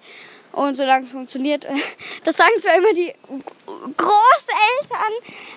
[0.55, 1.67] Und solange es funktioniert,
[2.23, 3.13] das sagen zwar immer die
[3.65, 5.13] Großeltern.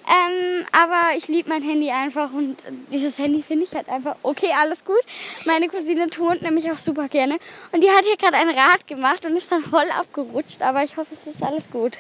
[0.08, 2.56] Ähm, aber ich liebe mein Handy einfach und
[2.90, 5.00] dieses Handy finde ich halt einfach okay, alles gut.
[5.44, 7.38] Meine Cousine turnt nämlich auch super gerne
[7.70, 10.96] und die hat hier gerade ein Rad gemacht und ist dann voll abgerutscht, aber ich
[10.96, 11.98] hoffe, es ist alles gut.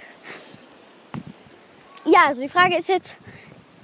[2.04, 3.18] Ja, also die Frage ist jetzt,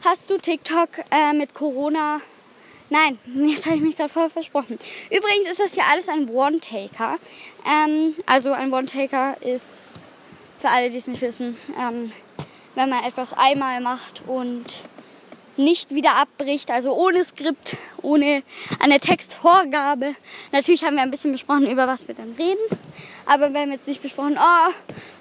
[0.03, 2.21] hast du TikTok äh, mit Corona
[2.91, 4.79] Nein, jetzt habe ich mich gerade voll versprochen.
[5.11, 7.17] Übrigens ist das hier alles ein One-Taker.
[7.67, 9.83] Ähm, also ein One-Taker ist,
[10.59, 12.13] für alle, die es nicht wissen, ähm,
[12.75, 14.85] wenn man etwas einmal macht und
[15.57, 18.43] nicht wieder abbricht, also ohne Skript, ohne
[18.81, 20.15] eine Textvorgabe.
[20.53, 22.63] Natürlich haben wir ein bisschen besprochen, über was wir dann reden,
[23.27, 24.73] aber wir haben jetzt nicht besprochen, oh,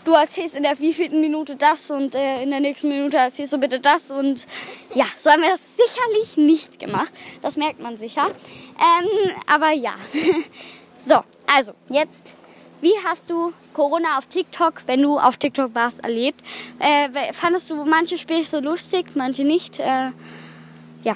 [0.06, 3.58] du erzählst in der wievielten Minute das und äh, in der nächsten Minute erzählst du
[3.58, 4.46] bitte das und
[4.94, 7.12] ja, so haben wir das sicherlich nicht gemacht.
[7.42, 8.26] Das merkt man sicher.
[8.26, 9.96] Ähm, aber ja.
[10.98, 12.36] so, also jetzt
[12.84, 16.44] wie hast du Corona auf TikTok, wenn du auf TikTok warst, erlebt?
[16.80, 19.80] Äh, fandest du manche Späße lustig, manche nicht?
[19.80, 20.12] Äh,
[21.04, 21.16] ja.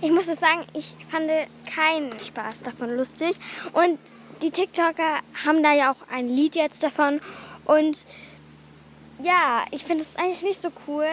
[0.00, 1.30] Ich muss sagen, ich fand
[1.72, 3.36] keinen Spaß davon lustig.
[3.72, 3.98] Und
[4.42, 7.20] die TikToker haben da ja auch ein Lied jetzt davon.
[7.64, 8.04] Und
[9.22, 11.06] ja, ich finde es eigentlich nicht so cool.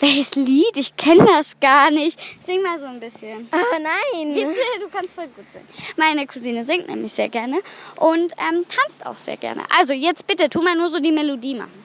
[0.00, 0.76] Welches Lied?
[0.76, 2.18] Ich kenne das gar nicht.
[2.44, 3.48] Sing mal so ein bisschen.
[3.52, 4.34] Oh nein.
[4.34, 5.66] Bitte, du kannst voll gut singen.
[5.96, 7.60] Meine Cousine singt nämlich sehr gerne
[7.96, 9.62] und ähm, tanzt auch sehr gerne.
[9.78, 11.84] Also jetzt bitte, tu mal nur so die Melodie machen.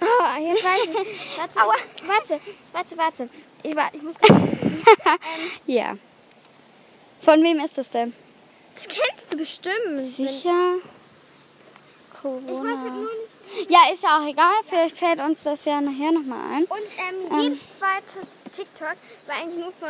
[0.00, 1.38] Oh, jetzt weiß ich.
[1.38, 1.74] Warte, Aua.
[2.06, 2.40] warte,
[2.72, 3.28] warte, warte.
[3.62, 4.16] Ich, warte, ich muss.
[4.28, 4.48] ähm.
[5.66, 5.96] Ja.
[7.20, 8.12] Von wem ist das denn?
[8.74, 10.00] Das kennst du bestimmt.
[10.00, 10.74] Sicher.
[12.20, 12.42] Corona.
[12.46, 13.33] Ich weiß nur nicht
[13.68, 14.52] ja, ist ja auch egal.
[14.68, 16.64] Vielleicht fällt uns das ja nachher nochmal ein.
[16.64, 19.88] Und ähm, ähm, jedes zweite TikTok war eigentlich nur von,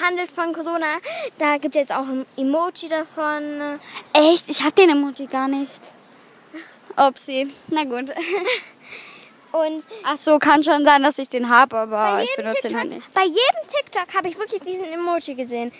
[0.00, 0.98] handelt von Corona.
[1.38, 3.78] Da gibt es jetzt auch ein Emoji davon.
[4.12, 4.48] Echt?
[4.48, 5.70] Ich hab den Emoji gar nicht.
[6.96, 7.52] Upsi.
[7.68, 8.10] Na gut.
[9.52, 12.78] Und Ach so, kann schon sein, dass ich den habe, aber ich benutze TikTok, den
[12.78, 13.14] halt nicht.
[13.14, 15.70] Bei jedem TikTok habe ich wirklich diesen Emoji gesehen.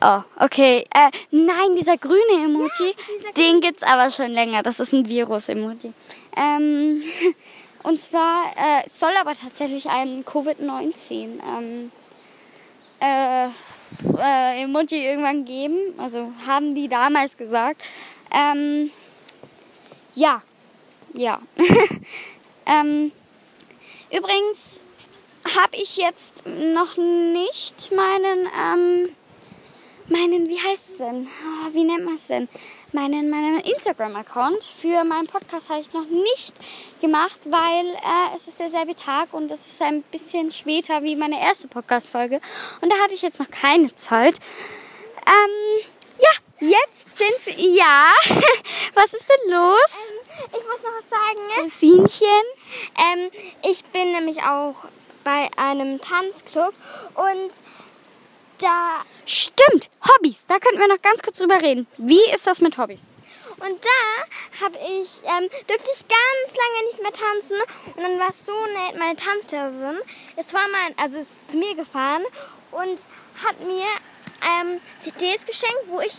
[0.00, 0.84] Oh, okay.
[0.94, 4.62] Äh, nein, dieser grüne Emoji, ja, den gibt's aber schon länger.
[4.62, 5.92] Das ist ein Virus-Emoji.
[6.36, 7.02] Ähm,
[7.82, 11.92] und zwar äh, soll aber tatsächlich ein Covid-19 ähm,
[13.00, 13.46] äh,
[14.18, 15.78] äh, Emoji irgendwann geben.
[15.98, 17.82] Also haben die damals gesagt.
[18.30, 18.90] Ähm,
[20.14, 20.42] ja,
[21.14, 21.40] ja.
[22.66, 23.12] ähm,
[24.10, 24.80] übrigens
[25.56, 29.08] habe ich jetzt noch nicht meinen ähm,
[30.76, 31.26] heißt es denn?
[31.26, 32.48] Oh, wie nennt man es denn?
[32.92, 36.54] Meinen, meinen Instagram-Account für meinen Podcast habe ich noch nicht
[37.00, 41.40] gemacht, weil äh, es ist derselbe Tag und es ist ein bisschen später wie meine
[41.40, 42.40] erste Podcast-Folge.
[42.80, 44.38] Und da hatte ich jetzt noch keine Zeit.
[45.26, 45.84] Ähm,
[46.18, 47.58] ja, jetzt sind wir.
[47.58, 48.10] Ja,
[48.94, 49.98] was ist denn los?
[50.10, 51.64] Ähm, ich muss noch was sagen.
[51.64, 52.44] Rosinchen?
[52.98, 53.30] Ähm,
[53.68, 54.74] ich bin nämlich auch
[55.24, 56.74] bei einem Tanzclub
[57.14, 57.50] und
[58.58, 59.02] da.
[59.24, 60.44] Stimmt, Hobbys.
[60.46, 61.86] Da könnten wir noch ganz kurz drüber reden.
[61.96, 63.02] Wie ist das mit Hobbys?
[63.58, 67.56] Und da habe ich, ähm, dürfte ich ganz lange nicht mehr tanzen.
[67.96, 69.98] Und dann war es so nett, meine Tanzlehrerin
[70.36, 70.66] ist mal,
[70.98, 72.22] also ist zu mir gefahren
[72.72, 73.00] und
[73.42, 73.86] hat mir
[74.60, 76.14] ähm, CDs geschenkt, wo ich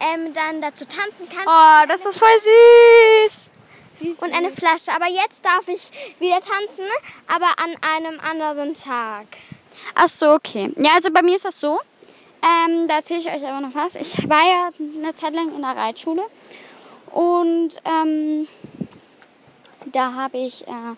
[0.00, 1.46] ähm, dann dazu tanzen kann.
[1.46, 4.16] Oh, das ist voll süß.
[4.18, 4.92] Und eine Flasche.
[4.94, 6.84] Aber jetzt darf ich wieder tanzen,
[7.28, 9.26] aber an einem anderen Tag.
[9.94, 10.72] Ach so, okay.
[10.76, 11.80] Ja, also bei mir ist das so.
[12.42, 13.94] Ähm, da erzähle ich euch aber noch was.
[13.94, 16.22] Ich war ja eine Zeit lang in der Reitschule
[17.10, 18.46] und ähm,
[19.86, 20.94] da habe ich, äh,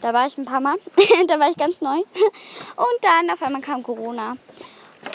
[0.00, 0.76] da war ich ein paar Mal,
[1.26, 4.36] da war ich ganz neu und dann auf einmal kam Corona.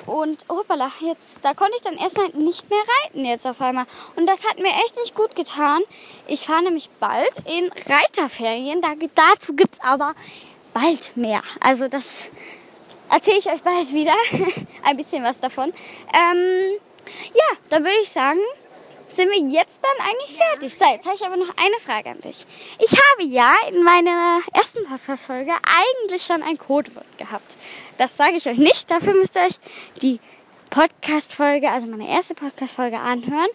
[0.08, 3.86] Und hoppala, jetzt, da konnte ich dann erstmal nicht mehr reiten jetzt auf einmal.
[4.16, 5.82] Und das hat mir echt nicht gut getan.
[6.28, 8.82] Ich fahre nämlich bald in Reiterferien.
[8.82, 10.16] Da, dazu gibt es aber
[10.74, 11.44] bald mehr.
[11.60, 12.30] Also das
[13.10, 14.16] erzähle ich euch bald wieder
[14.84, 15.74] ein bisschen was davon.
[16.14, 16.80] Ähm,
[17.34, 18.40] ja, dann würde ich sagen,
[19.08, 20.74] sind wir jetzt dann eigentlich fertig.
[20.74, 22.46] So, jetzt habe ich aber noch eine Frage an dich.
[22.80, 27.56] Ich habe ja in meiner ersten Podcast-Folge eigentlich schon ein Codewort gehabt.
[27.98, 29.60] Das sage ich euch nicht, dafür müsst ihr euch
[30.02, 30.20] die
[30.76, 33.48] Podcast-Folge, also meine erste Podcast-Folge anhören,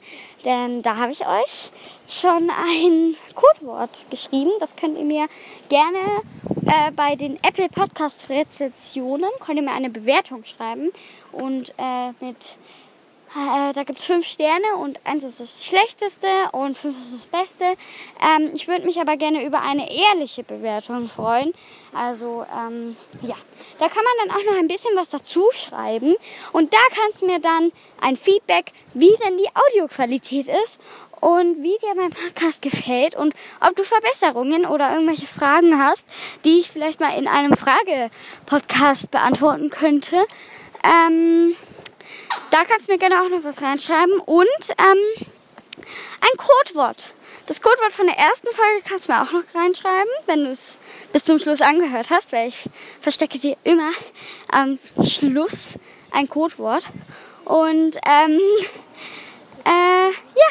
[0.46, 1.70] denn da habe ich euch
[2.08, 4.50] schon ein Codewort geschrieben.
[4.58, 5.28] Das könnt ihr mir
[5.68, 5.98] gerne
[6.64, 10.92] äh, bei den Apple Podcast Rezeptionen, könnt ihr mir eine Bewertung schreiben
[11.30, 12.56] und äh, mit
[13.36, 17.26] äh, da gibt es fünf Sterne und eins ist das schlechteste und fünf ist das
[17.28, 17.64] Beste.
[18.20, 21.52] Ähm, ich würde mich aber gerne über eine ehrliche Bewertung freuen.
[21.94, 23.36] Also ähm, ja,
[23.78, 26.16] da kann man dann auch noch ein bisschen was dazu schreiben
[26.52, 30.80] und da kannst du mir dann ein Feedback, wie denn die Audioqualität ist
[31.20, 36.06] und wie dir mein Podcast gefällt und ob du Verbesserungen oder irgendwelche Fragen hast,
[36.44, 40.24] die ich vielleicht mal in einem Frage-Podcast beantworten könnte.
[40.82, 41.54] Ähm,
[42.50, 45.26] da kannst du mir gerne auch noch was reinschreiben und ähm,
[46.20, 47.14] ein Codewort.
[47.46, 50.78] Das Codewort von der ersten Folge kannst du mir auch noch reinschreiben, wenn du es
[51.12, 52.64] bis zum Schluss angehört hast, weil ich
[53.00, 53.90] verstecke dir immer
[54.48, 55.78] am Schluss
[56.12, 56.84] ein Codewort.
[57.44, 58.40] Und ähm,
[59.64, 60.50] äh, ja,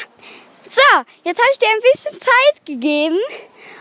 [0.68, 0.82] so,
[1.24, 3.18] jetzt habe ich dir ein bisschen Zeit gegeben.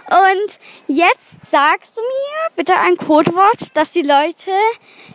[0.07, 4.53] Und jetzt sagst du mir bitte ein Codewort, das die Leute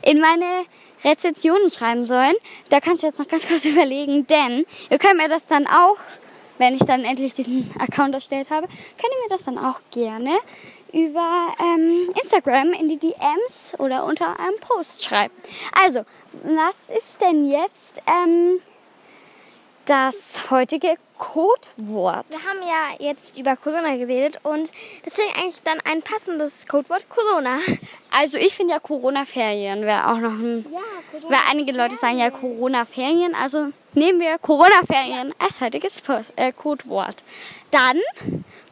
[0.01, 0.65] in meine
[1.03, 2.35] Rezensionen schreiben sollen.
[2.69, 5.97] Da kannst du jetzt noch ganz kurz überlegen, denn ihr könnt mir das dann auch,
[6.57, 10.37] wenn ich dann endlich diesen Account erstellt habe, könnt ihr mir das dann auch gerne
[10.93, 15.33] über ähm, Instagram in die DMs oder unter einem Post schreiben.
[15.83, 16.05] Also,
[16.43, 18.61] was ist denn jetzt ähm,
[19.85, 22.25] das heutige Codewort?
[22.29, 24.69] Wir haben ja jetzt über Corona geredet und
[25.05, 27.57] deswegen eigentlich dann ein passendes Codewort Corona.
[28.11, 30.65] Also ich finde ja Corona-Ferien wäre auch noch ein...
[30.71, 30.79] Ja,
[31.11, 31.29] Corona.
[31.29, 35.97] Weil einige Leute sagen ja Corona-Ferien, also nehmen wir Corona-Ferien als heutiges
[36.35, 37.23] äh, Codewort.
[37.71, 37.97] Dann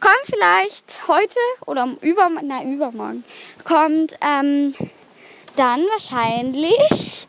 [0.00, 3.24] kommt vielleicht heute oder über, na, übermorgen
[3.64, 4.74] kommt ähm,
[5.56, 7.26] dann wahrscheinlich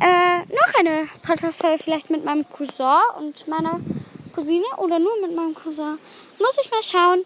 [0.00, 3.80] äh, noch eine Podcast-Folge vielleicht mit meinem Cousin und meiner
[4.34, 5.98] Cousine oder nur mit meinem Cousin.
[6.38, 7.24] Muss ich mal schauen.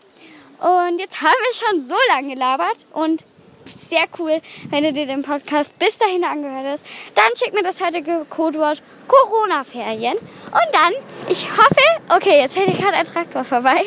[0.61, 3.24] Und jetzt haben wir schon so lange gelabert und
[3.70, 6.85] sehr cool, wenn du dir den Podcast bis dahin angehört hast.
[7.14, 10.16] Dann schick mir das heutige Codewort Corona-Ferien.
[10.16, 10.92] Und dann,
[11.28, 13.83] ich hoffe, okay, jetzt hätte ich gerade ein Traktor vorbei.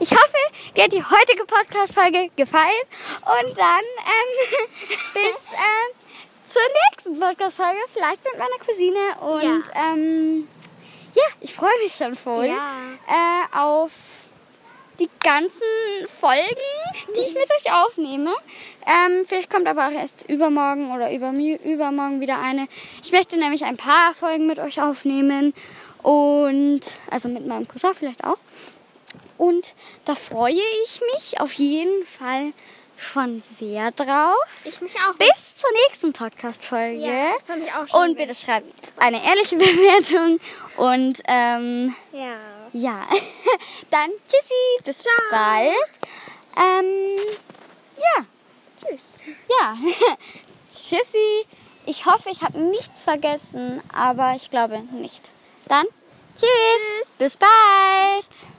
[0.00, 0.36] Ich hoffe,
[0.76, 2.82] dir hat die heutige Podcast-Folge gefallen.
[3.22, 4.66] Und dann ähm,
[5.14, 5.94] bis ähm,
[6.44, 9.18] zur nächsten Podcast-Folge, vielleicht mit meiner Cousine.
[9.20, 9.92] Und Ja.
[9.92, 10.48] ähm,
[11.14, 12.54] ja, ich freue mich schon voll Ja.
[13.08, 13.90] äh, auf
[14.98, 15.62] die ganzen
[16.20, 16.56] Folgen,
[17.14, 18.34] die ich mit euch aufnehme.
[18.86, 22.66] Ähm, vielleicht kommt aber auch erst übermorgen oder übermü- übermorgen wieder eine.
[23.02, 25.52] Ich möchte nämlich ein paar Folgen mit euch aufnehmen
[26.02, 26.80] und
[27.10, 28.38] also mit meinem Cousin vielleicht auch.
[29.38, 30.54] Und da freue
[30.84, 32.52] ich mich auf jeden Fall
[32.96, 34.34] schon sehr drauf.
[34.64, 35.14] Ich mich auch.
[35.16, 36.96] Bis zur nächsten Podcast-Folge.
[37.00, 38.00] Ja, ich freue mich auch schon.
[38.10, 40.40] Und bitte schreibt eine ehrliche Bewertung.
[40.78, 42.36] Und ähm, Ja.
[42.76, 43.06] Ja,
[43.90, 45.74] dann tschüssi, bis bald.
[46.56, 47.16] Ähm,
[47.96, 48.24] ja,
[48.80, 49.14] Tschüss.
[49.48, 49.74] ja,
[50.68, 51.46] tschüssi.
[51.86, 55.30] Ich hoffe, ich habe nichts vergessen, aber ich glaube nicht.
[55.68, 55.86] Dann
[56.34, 56.48] tschüss,
[57.02, 57.10] Tschüss.
[57.18, 58.55] bis bald.